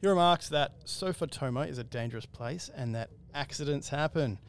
[0.01, 4.39] He remarks that Safa Toma is a dangerous place and that accidents happen.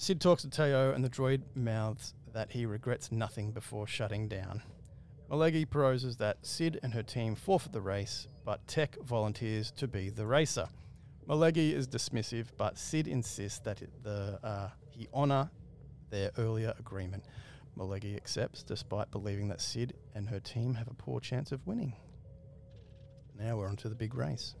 [0.00, 4.62] Cid talks to Teo, and the droid mouths that he regrets nothing before shutting down.
[5.30, 10.10] Malegi proposes that Cid and her team forfeit the race, but Tech volunteers to be
[10.10, 10.68] the racer.
[11.28, 15.48] Malegi is dismissive, but Cid insists that the uh, he honor
[16.10, 17.24] their earlier agreement.
[17.78, 21.94] Malegi accepts, despite believing that Cid and her team have a poor chance of winning.
[23.38, 24.54] Now we're on to the big race.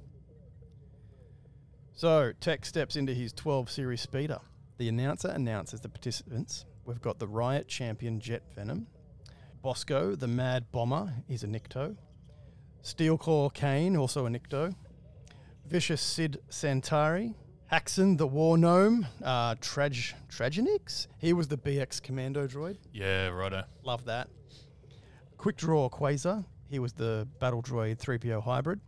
[1.92, 4.38] So, Tech steps into his 12 Series speeder.
[4.78, 6.64] The announcer announces the participants.
[6.84, 8.86] We've got the Riot champion Jet Venom,
[9.62, 11.96] Bosco, the Mad Bomber, is a Nikto,
[12.82, 14.74] Steelclaw Kane, also a Nikto,
[15.66, 17.34] Vicious Sid Santari,
[17.70, 22.78] Haxon, the War Gnome, uh, Trag- Traginix, he was the BX Commando droid.
[22.92, 23.62] Yeah, righto.
[23.84, 24.28] Love that.
[25.36, 26.44] Quick Draw Quasar.
[26.68, 28.80] He was the Battle Droid 3PO hybrid,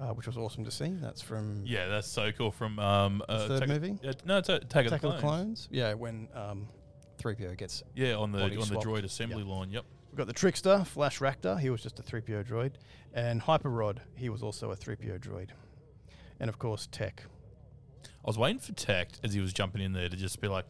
[0.00, 0.88] uh, which was awesome to see.
[1.00, 2.50] That's from Yeah, that's so cool.
[2.50, 3.98] From um, uh, third Attack- movie?
[4.06, 5.20] Uh, no, it's Attack, Attack of the Clones.
[5.20, 5.68] Clones.
[5.70, 6.68] Yeah, when um,
[7.16, 7.82] 3PO gets.
[7.94, 9.70] Yeah, on the Body on the droid assembly line.
[9.70, 9.84] Yep.
[10.10, 11.58] We've got the Trickster, Flash Raptor.
[11.58, 12.72] He was just a 3PO droid.
[13.12, 14.00] And Hyper Rod.
[14.14, 15.50] He was also a 3PO droid.
[16.40, 17.22] And of course, Tech.
[18.04, 20.64] I was waiting for Tech as he was jumping in there to just be like,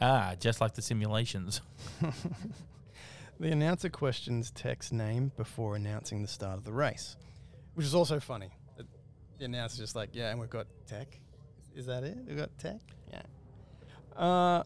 [0.00, 1.60] ah, just like the simulations.
[3.40, 7.16] The announcer questions Tech's name before announcing the start of the race,
[7.74, 8.50] which is also funny.
[8.76, 8.84] The
[9.38, 11.20] the announcer's just like, yeah, and we've got Tech.
[11.76, 12.18] Is that it?
[12.26, 12.80] We've got Tech?
[13.12, 13.22] Yeah.
[14.20, 14.64] Uh,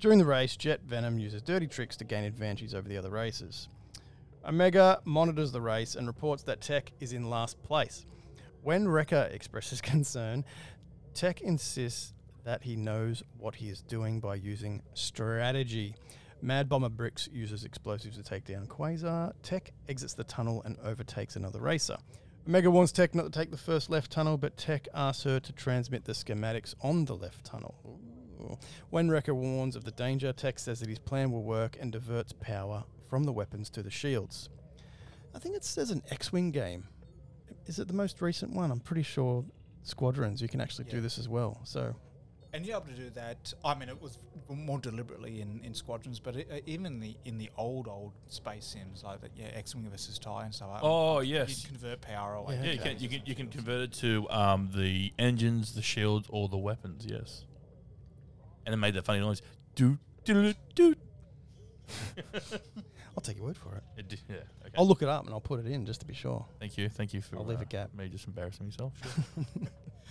[0.00, 3.68] during the race, Jet Venom uses dirty tricks to gain advantages over the other racers.
[4.44, 8.06] Omega monitors the race and reports that Tech is in last place.
[8.62, 10.44] When Wrecker expresses concern,
[11.12, 15.94] Tech insists that he knows what he is doing by using strategy.
[16.40, 19.34] Mad Bomber Bricks uses explosives to take down Quasar.
[19.42, 21.98] Tech exits the tunnel and overtakes another racer.
[22.48, 25.52] Omega warns Tech not to take the first left tunnel, but Tech asks her to
[25.52, 27.74] transmit the schematics on the left tunnel.
[27.86, 28.58] Ooh.
[28.88, 32.32] When Wrecker warns of the danger, Tech says that his plan will work and diverts
[32.32, 34.48] power from the weapons to the shields.
[35.34, 36.88] I think it says an X-Wing game.
[37.66, 38.70] Is it the most recent one?
[38.70, 39.44] I'm pretty sure
[39.82, 41.60] Squadrons, you can actually do this as well.
[41.64, 41.94] So,
[42.52, 43.52] And you're able to do that.
[43.64, 47.38] I mean, it was more deliberately in, in squadrons, but it, uh, even the in
[47.38, 50.80] the old old space sims like that, yeah, X-wing versus Tie and so on.
[50.82, 51.48] Oh, yes.
[51.62, 52.56] you can convert power away.
[52.56, 55.82] Yeah, Yeah, you can you can you can convert it to um, the engines, the
[55.82, 57.06] shields, or the weapons.
[57.06, 57.44] Yes,
[58.66, 59.42] and it made that funny noise.
[59.76, 60.98] Do do doot.
[63.16, 63.82] I'll take your word for it.
[63.98, 64.36] It did- yeah.
[64.62, 64.74] Okay.
[64.78, 66.44] I'll look it up and I'll put it in just to be sure.
[66.58, 66.88] thank you.
[66.88, 67.36] Thank you for.
[67.36, 67.94] I'll leave a uh, gap.
[67.94, 68.92] Me just embarrassing myself.
[69.02, 69.44] Sure.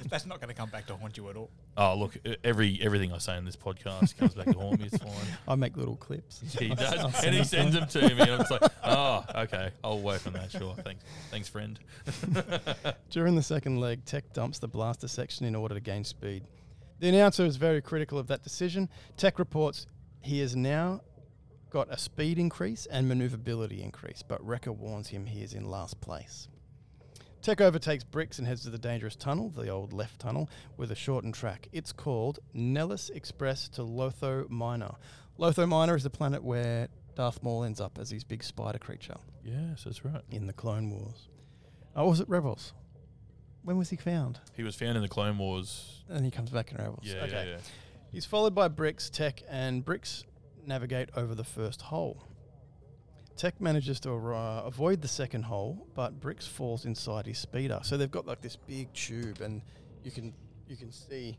[0.08, 1.50] That's not going to come back to haunt you at all.
[1.76, 4.88] oh look, every everything I say in this podcast comes back to haunt me.
[4.92, 5.12] It's fine.
[5.48, 6.42] I make little clips.
[6.60, 10.00] He does, and he sends them to me, and I'm just like, oh, okay, I'll
[10.00, 10.52] work on that.
[10.52, 11.80] Sure, thanks, thanks, friend.
[13.10, 16.44] During the second leg, Tech dumps the blaster section in order to gain speed.
[17.00, 18.90] The announcer is very critical of that decision.
[19.18, 19.88] Tech reports
[20.22, 21.02] he is now
[21.70, 26.02] got a speed increase and maneuverability increase, but Wrecker warns him he is in last
[26.02, 26.48] place.
[27.42, 30.96] Tech overtakes Bricks and heads to the dangerous tunnel, the old left tunnel, with a
[30.96, 31.70] shortened track.
[31.72, 34.96] It's called Nellis Express to Lotho Minor.
[35.40, 39.18] Lotho Minor is the planet where Darth Maul ends up as his big spider creature
[39.44, 40.22] yes, that's right.
[40.32, 41.28] in the Clone Wars.
[41.96, 42.74] Oh, was it Rebels?
[43.64, 44.40] When was he found?
[44.56, 46.04] He was found in the Clone Wars.
[46.10, 47.04] And he comes back in Rebels.
[47.04, 47.32] Yeah, okay.
[47.32, 47.58] yeah, yeah.
[48.12, 50.24] He's followed by Bricks, Tech, and Bricks
[50.66, 52.26] navigate over the first hole.
[53.36, 57.80] Tech manages to uh, avoid the second hole, but Bricks falls inside his speeder.
[57.84, 59.62] So they've got like this big tube, and
[60.04, 60.34] you can
[60.68, 61.38] you can see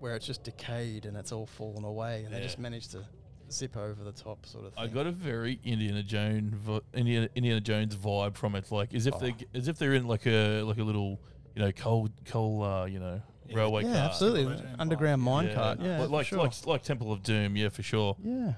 [0.00, 3.04] where it's just decayed and it's all fallen away, and they just managed to
[3.50, 4.74] zip over the top, sort of.
[4.74, 4.82] Thing.
[4.82, 6.54] I got a very Indiana Jones
[6.94, 9.44] Indiana, Indiana Jones vibe from it, like as if they Oh.
[9.58, 11.20] as if they're in like a like a little
[11.54, 13.31] you know coal coal uh, you know Yeah.
[13.52, 14.04] Railway yeah, car.
[14.04, 15.30] absolutely, Underground mine, underground yeah.
[15.30, 15.78] mine cart.
[15.80, 16.38] Yeah, like for like, sure.
[16.38, 18.16] like like Temple of Doom, yeah, for sure.
[18.22, 18.54] yeah.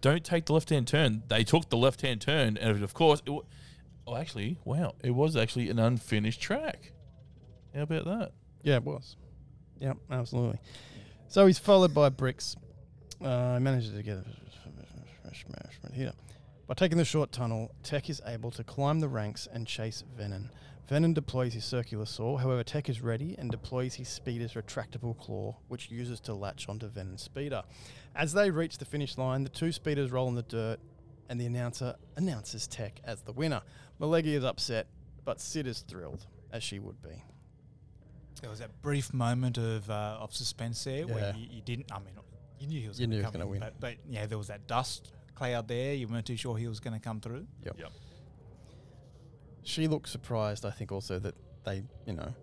[0.00, 1.22] Don't take the left hand turn.
[1.28, 3.42] They took the left hand turn, and of course, it, wa-
[4.06, 6.92] oh, actually, wow, it was actually an unfinished track.
[7.74, 8.32] How about that?
[8.62, 9.16] Yeah, it was.
[9.78, 10.58] Yep, absolutely.
[11.28, 12.56] So he's followed by Bricks.
[13.22, 14.24] Uh, he manages to get a
[15.92, 16.12] here.
[16.66, 20.50] By taking the short tunnel, Tech is able to climb the ranks and chase Venom.
[20.90, 25.56] Venom deploys his circular saw, however, Tech is ready and deploys his speeder's retractable claw,
[25.68, 27.62] which uses to latch onto Venom's speeder.
[28.16, 30.80] As they reach the finish line, the two speeders roll in the dirt,
[31.28, 33.60] and the announcer announces Tech as the winner.
[34.00, 34.88] Malegi is upset,
[35.24, 37.22] but Cid is thrilled, as she would be.
[38.40, 41.14] There was that brief moment of uh, of suspense there Yeah.
[41.14, 41.92] where you, you didn't.
[41.92, 42.14] I mean,
[42.58, 43.60] you knew he was You going knew he to was come gonna win.
[43.60, 45.94] But, but yeah, there was that dust cloud there.
[45.94, 47.46] You weren't too sure he was going to come through.
[47.64, 47.76] Yep.
[47.78, 47.92] Yep.
[49.62, 52.34] She looked surprised, I think, also that they, you know,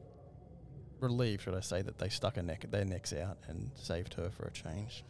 [1.00, 4.30] relieved, should I say, that they stuck a neck, their necks out and saved her
[4.30, 5.04] for a change.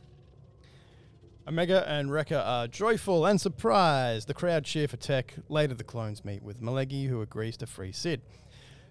[1.47, 4.27] Omega and Wrecker are joyful and surprised.
[4.27, 5.33] The crowd cheer for Tech.
[5.47, 8.21] Later, the clones meet with Malegi, who agrees to free Cid.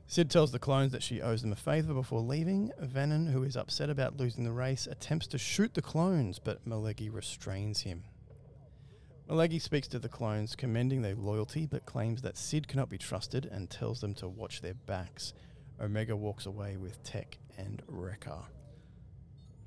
[0.07, 2.71] Cid tells the clones that she owes them a favour before leaving.
[2.79, 7.13] Venom, who is upset about losing the race, attempts to shoot the clones, but Malegi
[7.13, 8.05] restrains him.
[9.29, 13.45] Malegi speaks to the clones, commending their loyalty, but claims that Cid cannot be trusted
[13.47, 15.33] and tells them to watch their backs.
[15.81, 18.39] Omega walks away with Tech and Wrecker.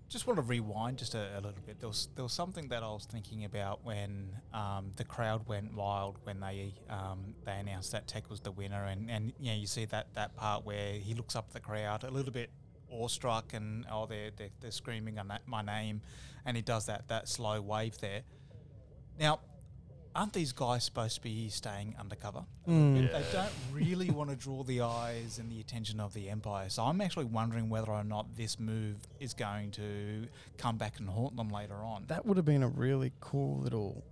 [0.08, 1.80] Just want to rewind just a, a little bit.
[1.80, 5.76] There was there was something that I was thinking about when um, the crowd went
[5.76, 9.68] wild when they um, they announced that Tech was the winner, and and yeah, you
[9.68, 12.50] see that that part where he looks up at the crowd a little bit
[12.90, 16.02] awestruck, and oh, they're they're, they're screaming on that, my name,
[16.44, 18.22] and he does that that slow wave there.
[19.20, 19.40] Now,
[20.16, 22.44] aren't these guys supposed to be staying undercover?
[22.68, 23.12] Mm.
[23.12, 26.70] They don't really want to draw the eyes and the attention of the Empire.
[26.70, 30.28] So I'm actually wondering whether or not this move is going to
[30.58, 32.06] come back and haunt them later on.
[32.08, 34.04] That would have been a really cool little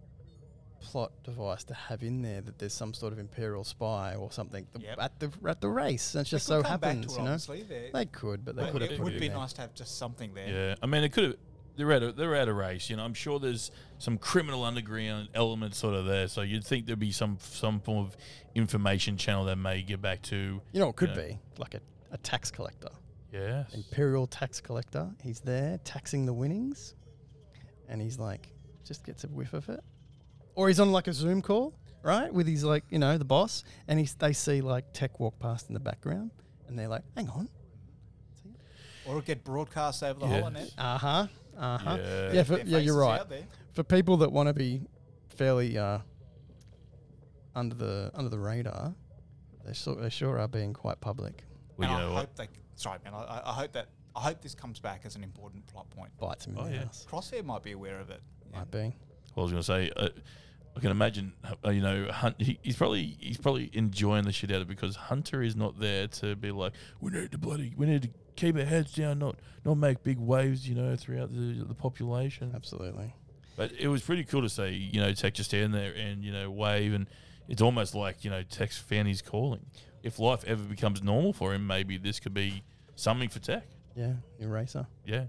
[0.79, 4.65] plot device to have in there that there's some sort of imperial spy or something
[4.73, 4.97] th- Yep.
[5.01, 6.13] at the at the race.
[6.13, 7.31] And it just so come back to happens, it, you know.
[7.31, 7.63] obviously.
[7.63, 9.37] They- They could, but they but could have it would it be there.
[9.37, 10.47] nice to have just something there.
[10.47, 11.35] Yeah, I mean, it could have.
[11.77, 13.03] They're at a, they're at a race, you know.
[13.05, 17.11] I'm sure there's some criminal underground element sort of there, so you'd think there'd be
[17.11, 18.17] some some form of
[18.55, 20.59] information channel that may get back to.
[20.73, 21.15] You know, it could Yeah.
[21.27, 22.89] be like a, a tax collector,
[23.31, 23.73] Yes.
[23.73, 25.09] imperial tax collector.
[25.23, 26.95] He's there taxing the winnings,
[27.87, 28.51] and he's like,
[28.83, 29.81] just gets a whiff of it,
[30.55, 33.63] or he's on like a Zoom call, right, with his like you know the boss,
[33.87, 36.31] and he's they see like Tech walk past in the background,
[36.67, 37.47] and they're like, hang on,
[39.05, 40.41] Or get broadcast over the Yes.
[40.41, 40.71] whole net.
[40.77, 42.31] uh huh, uh huh, Yeah.
[42.33, 43.21] yeah, for, yeah, you're right.
[43.73, 44.81] For people that want to be
[45.29, 45.99] fairly uh,
[47.55, 48.93] under the under the radar,
[49.65, 51.43] they sure they sure are being quite public.
[51.77, 52.47] Well, and I hope they.
[52.75, 53.13] Sorry, man.
[53.13, 53.87] I, I- I hope that.
[54.15, 56.09] I hope this comes back as an important plot point.
[56.19, 56.81] Bites him in Oh, the yeah.
[56.85, 57.05] ass.
[57.07, 58.19] Crosshair might be aware of it.
[58.51, 58.57] Yeah.
[58.59, 58.95] Might be.
[59.35, 60.09] Well, I was going to say, uh,
[60.75, 64.49] I can imagine, uh, you know, Hunt, he, he's probably he's probably enjoying the shit
[64.49, 67.73] out of it because Hunter is not there to be like, we need to bloody,
[67.77, 71.33] we need to keep our heads down, not not make big waves, you know, throughout
[71.33, 72.51] the the population.
[72.55, 73.13] Absolutely.
[73.57, 76.31] But it was pretty cool to see, you know, Tech just stand there and you
[76.31, 77.07] know wave, and
[77.49, 79.65] it's almost like you know Tech's fan his calling.
[80.03, 82.63] If life ever becomes normal for him, maybe this could be
[82.95, 83.67] something for Tech.
[83.95, 84.85] Yeah, eraser.
[85.05, 85.25] Yeah,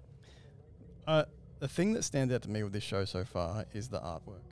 [1.06, 1.24] Uh,
[1.58, 4.44] the thing that stands out to me with this show so far is the artwork.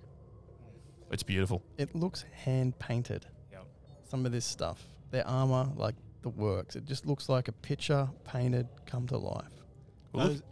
[1.12, 1.62] it's beautiful.
[1.76, 3.26] It looks hand painted.
[3.52, 3.66] Yep.
[4.08, 5.94] Some of this stuff, their armor, like
[6.26, 9.44] the works, it just looks like a picture painted come to life.
[10.12, 10.42] Those-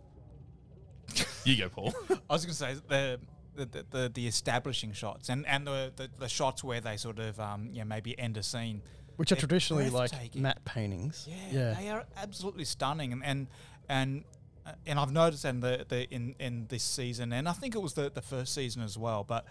[1.44, 1.94] you go, Paul.
[2.30, 3.20] I was going to say the
[3.56, 7.18] the, the, the the establishing shots and and the, the the shots where they sort
[7.18, 8.82] of um yeah maybe end a scene.
[9.16, 10.42] Which are They're traditionally like breathtaking.
[10.42, 11.28] matte paintings.
[11.52, 13.46] Yeah, they are absolutely stunning and and
[13.88, 14.24] and.
[14.66, 17.82] uh, And I've noticed in the, the in, in this season, and I think it
[17.82, 19.22] was the, the first season as well.
[19.22, 19.44] But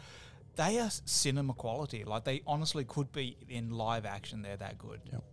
[0.55, 2.03] they are cinema quality.
[2.03, 4.41] Like they honestly could be in live action.
[4.41, 4.99] They're that good.
[5.11, 5.23] Yep.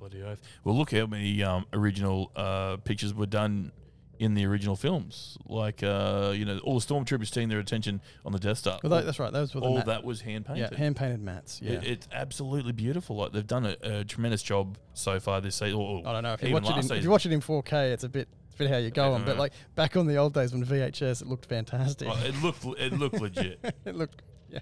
[0.00, 0.40] Bloody oath.
[0.64, 3.70] Well, look how many um, original uh, pictures were done
[4.18, 5.36] in the original films.
[5.46, 8.78] Like, uh, you know, all the stormtroopers turning their attention on the Death Star.
[8.82, 9.32] Well, that, that's right.
[9.32, 10.78] Those were the all matte- that was hand Yeah, painted.
[10.78, 11.60] hand painted mats.
[11.62, 11.72] Yeah.
[11.72, 13.16] It, it's absolutely beautiful.
[13.16, 15.78] Like they've done a, a tremendous job so far this season.
[15.78, 16.90] Or, I don't know if you watch it.
[16.90, 18.90] In, if you watch it in 4K, it's a bit, it's a bit how you
[18.90, 19.24] go on.
[19.24, 22.08] But like back on the old days when VHS, it looked fantastic.
[22.10, 23.58] Oh, it looked it looked legit.
[23.86, 24.60] it looked yeah.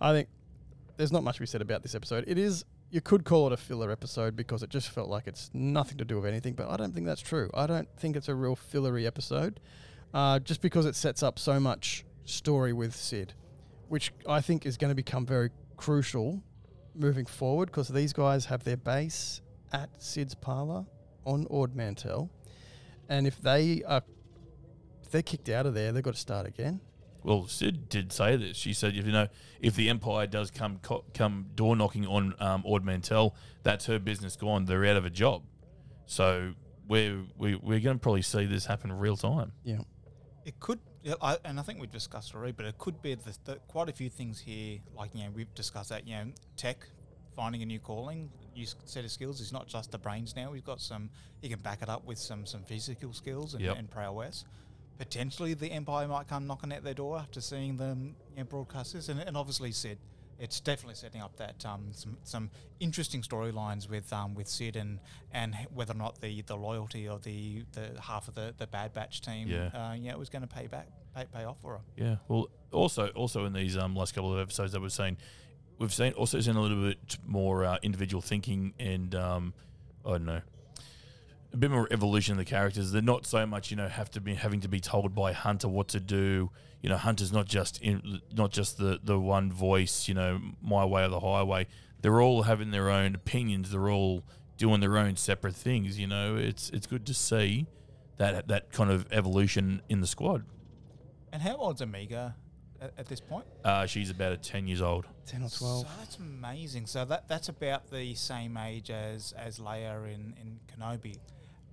[0.00, 0.28] I think
[0.96, 2.24] there's not much we said about this episode.
[2.28, 5.50] It is you could call it a filler episode because it just felt like it's
[5.54, 7.50] nothing to do with anything, but I don't think that's true.
[7.54, 9.60] I don't think it's a real fillery episode,
[10.12, 13.32] uh, just because it sets up so much story with Cid,
[13.88, 16.42] which I think is going to become very crucial
[16.94, 19.40] moving forward because these guys have their base
[19.72, 20.84] at Cid's parlor
[21.24, 22.30] on Ord Mantell,
[23.08, 24.02] and if they are
[25.02, 26.82] if they're kicked out of there, they've got to start again.
[27.24, 28.56] Well, Cid did say this.
[28.56, 29.28] She said, if you know,
[29.60, 33.98] if the Empire does come co- come door knocking on um, Ord Mantell, that's her
[33.98, 34.64] business gone.
[34.64, 35.42] They're out of a job.
[36.06, 36.54] So
[36.88, 39.52] we're we, we're going to probably see this happen real time.
[39.64, 39.78] Yeah.
[40.44, 43.36] It could, yeah, I, and I think we've discussed already, but it could be the,
[43.44, 44.80] the, quite a few things here.
[44.96, 46.06] Like you know, we've discussed that.
[46.06, 46.24] You know,
[46.56, 46.78] tech,
[47.36, 50.50] finding a new calling, new set of skills is not just the brains now.
[50.50, 51.10] We've got some.
[51.40, 53.78] You can back it up with some some physical skills and, Yep.
[53.78, 54.44] and prowess.
[54.98, 58.92] Potentially, the Empire might come knocking at their door after seeing them you know, broadcast
[58.92, 59.98] this, and, and obviously Cid.
[60.38, 62.50] It's definitely setting up that um, some some
[62.80, 64.98] interesting storylines with um, with Cid and
[65.32, 68.92] and whether or not the, the loyalty of the, the half of the, the Bad
[68.92, 69.66] Batch team Yeah.
[69.72, 71.80] uh, yeah, was going to pay back, pay, pay off for her.
[71.96, 72.16] Yeah.
[72.26, 75.16] Well, also also in these um, last couple of episodes that we've seen,
[75.78, 79.54] we've seen also seen a little bit more uh, individual thinking and um,
[80.04, 80.40] I don't know,
[81.52, 82.92] a bit more evolution of the characters.
[82.92, 85.68] They're not so much you know have to be having to be told by Hunter
[85.68, 86.50] what to do.
[86.80, 90.08] You know, Hunter's not just in, not just the the one voice.
[90.08, 91.66] You know, my way or the highway.
[92.00, 93.70] They're all having their own opinions.
[93.70, 94.24] They're all
[94.56, 95.98] doing their own separate things.
[95.98, 97.66] You know, it's it's good to see
[98.16, 100.44] that that kind of evolution in the squad.
[101.32, 102.34] And how old's Omega
[102.80, 103.46] at, at this point?
[103.64, 105.06] Uh, she's about a ten years old.
[105.26, 105.50] 10 or 12.
[105.50, 106.86] So that's amazing.
[106.86, 111.18] So that that's about the same age as as Leia in in Kenobi,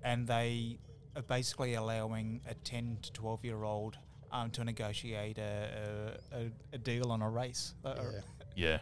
[0.03, 0.79] and they
[1.15, 3.97] are basically allowing a ten to twelve year old
[4.31, 7.73] um, to negotiate a, a, a, a deal on a race.
[7.83, 7.95] Uh,
[8.55, 8.79] Yeah.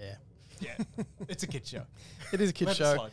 [0.00, 0.16] Yeah.
[0.60, 0.74] Yeah.
[0.78, 1.82] yeah, it's a kid show.
[2.32, 3.08] It is a kid show.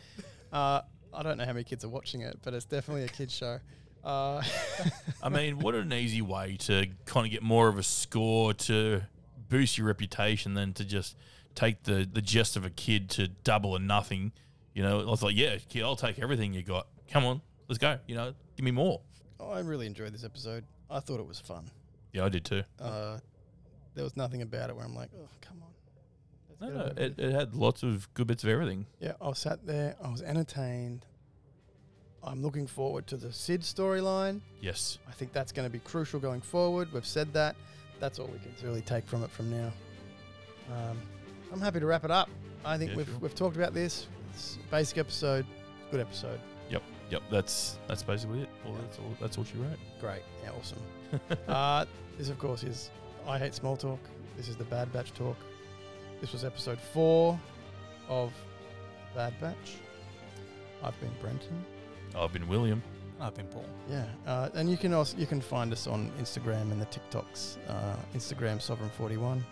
[0.52, 0.82] Uh,
[1.12, 3.58] I don't know how many kids are watching it, but it's definitely a kid show.
[4.04, 4.42] Uh,
[5.22, 9.02] I mean, what an easy way to kind of get more of a score to
[9.48, 11.16] boost your reputation than to just
[11.54, 14.32] take the, the gist of a kid to double or nothing.
[14.76, 16.86] You know, I was like, yeah, kid, I'll take everything you got.
[17.10, 17.98] Come on, let's go.
[18.06, 19.00] You know, give me more.
[19.42, 20.64] I really enjoyed this episode.
[20.90, 21.70] I thought it was fun.
[22.12, 22.62] Yeah, I did too.
[22.78, 23.16] Uh,
[23.94, 25.70] there was nothing about it where I'm like, oh, come on.
[26.50, 28.84] Let's No, get no, over it, it had lots of good bits of everything.
[29.00, 29.96] Yeah, I was sat there.
[30.04, 31.06] I was entertained.
[32.22, 34.42] I'm looking forward to the Cid storyline.
[34.60, 34.98] Yes.
[35.08, 36.92] I think that's going to be crucial going forward.
[36.92, 37.56] We've said that.
[37.98, 39.72] That's all we can really take from it from now.
[40.70, 40.98] Um,
[41.50, 42.28] I'm happy to wrap it up.
[42.62, 43.18] I think Yeah, we've, sure.
[43.20, 44.06] we've talked about this.
[44.36, 45.46] It's a basic episode.
[45.90, 46.38] Good episode.
[46.68, 46.82] Yep.
[47.08, 47.22] Yep.
[47.30, 48.50] That's that's basically it.
[48.66, 49.16] Well, that's all.
[49.18, 49.78] That's all she wrote.
[49.98, 50.20] Great.
[50.44, 50.82] Yeah, awesome.
[51.48, 51.86] uh,
[52.18, 52.90] this, of course, is
[53.26, 53.98] I Hate Small Talk.
[54.36, 55.38] This is the Bad Batch Talk.
[56.20, 57.40] This was episode four
[58.10, 58.30] of
[59.14, 59.76] Bad Batch.
[60.82, 61.64] I've been Brenton.
[62.14, 62.82] I've been William.
[63.18, 63.64] I've been Paul.
[63.88, 67.56] Yeah, uh, and you can also you can find us on Instagram and the TikToks.
[67.66, 69.42] Uh, Instagram Sovereign Forty One.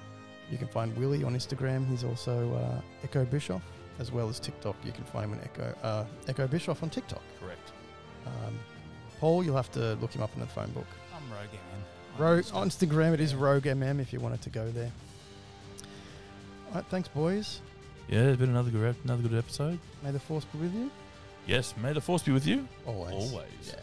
[0.51, 1.89] You can find Willie on Instagram.
[1.89, 3.63] He's also uh, Echo Bischoff,
[3.99, 4.77] as well as TikTok.
[4.85, 7.23] You can find him on Echo uh, Echo Bischoff on TikTok.
[7.41, 7.73] Correct.
[8.27, 8.59] Um,
[9.21, 10.87] Paul, you'll have to look him up in the phone book.
[11.15, 11.85] I'm Rogue Man.
[12.19, 14.91] Rogue on Instagram, it is Rogue MM if you wanted to go there.
[16.69, 17.61] All right, thanks, boys.
[18.09, 19.79] Yeah, it's been another good another good episode.
[20.03, 20.91] May the force be with you.
[21.47, 21.75] Yes.
[21.83, 22.67] May the force be with you.
[22.87, 23.13] Always.
[23.13, 23.49] Always.
[23.67, 23.75] Yeah.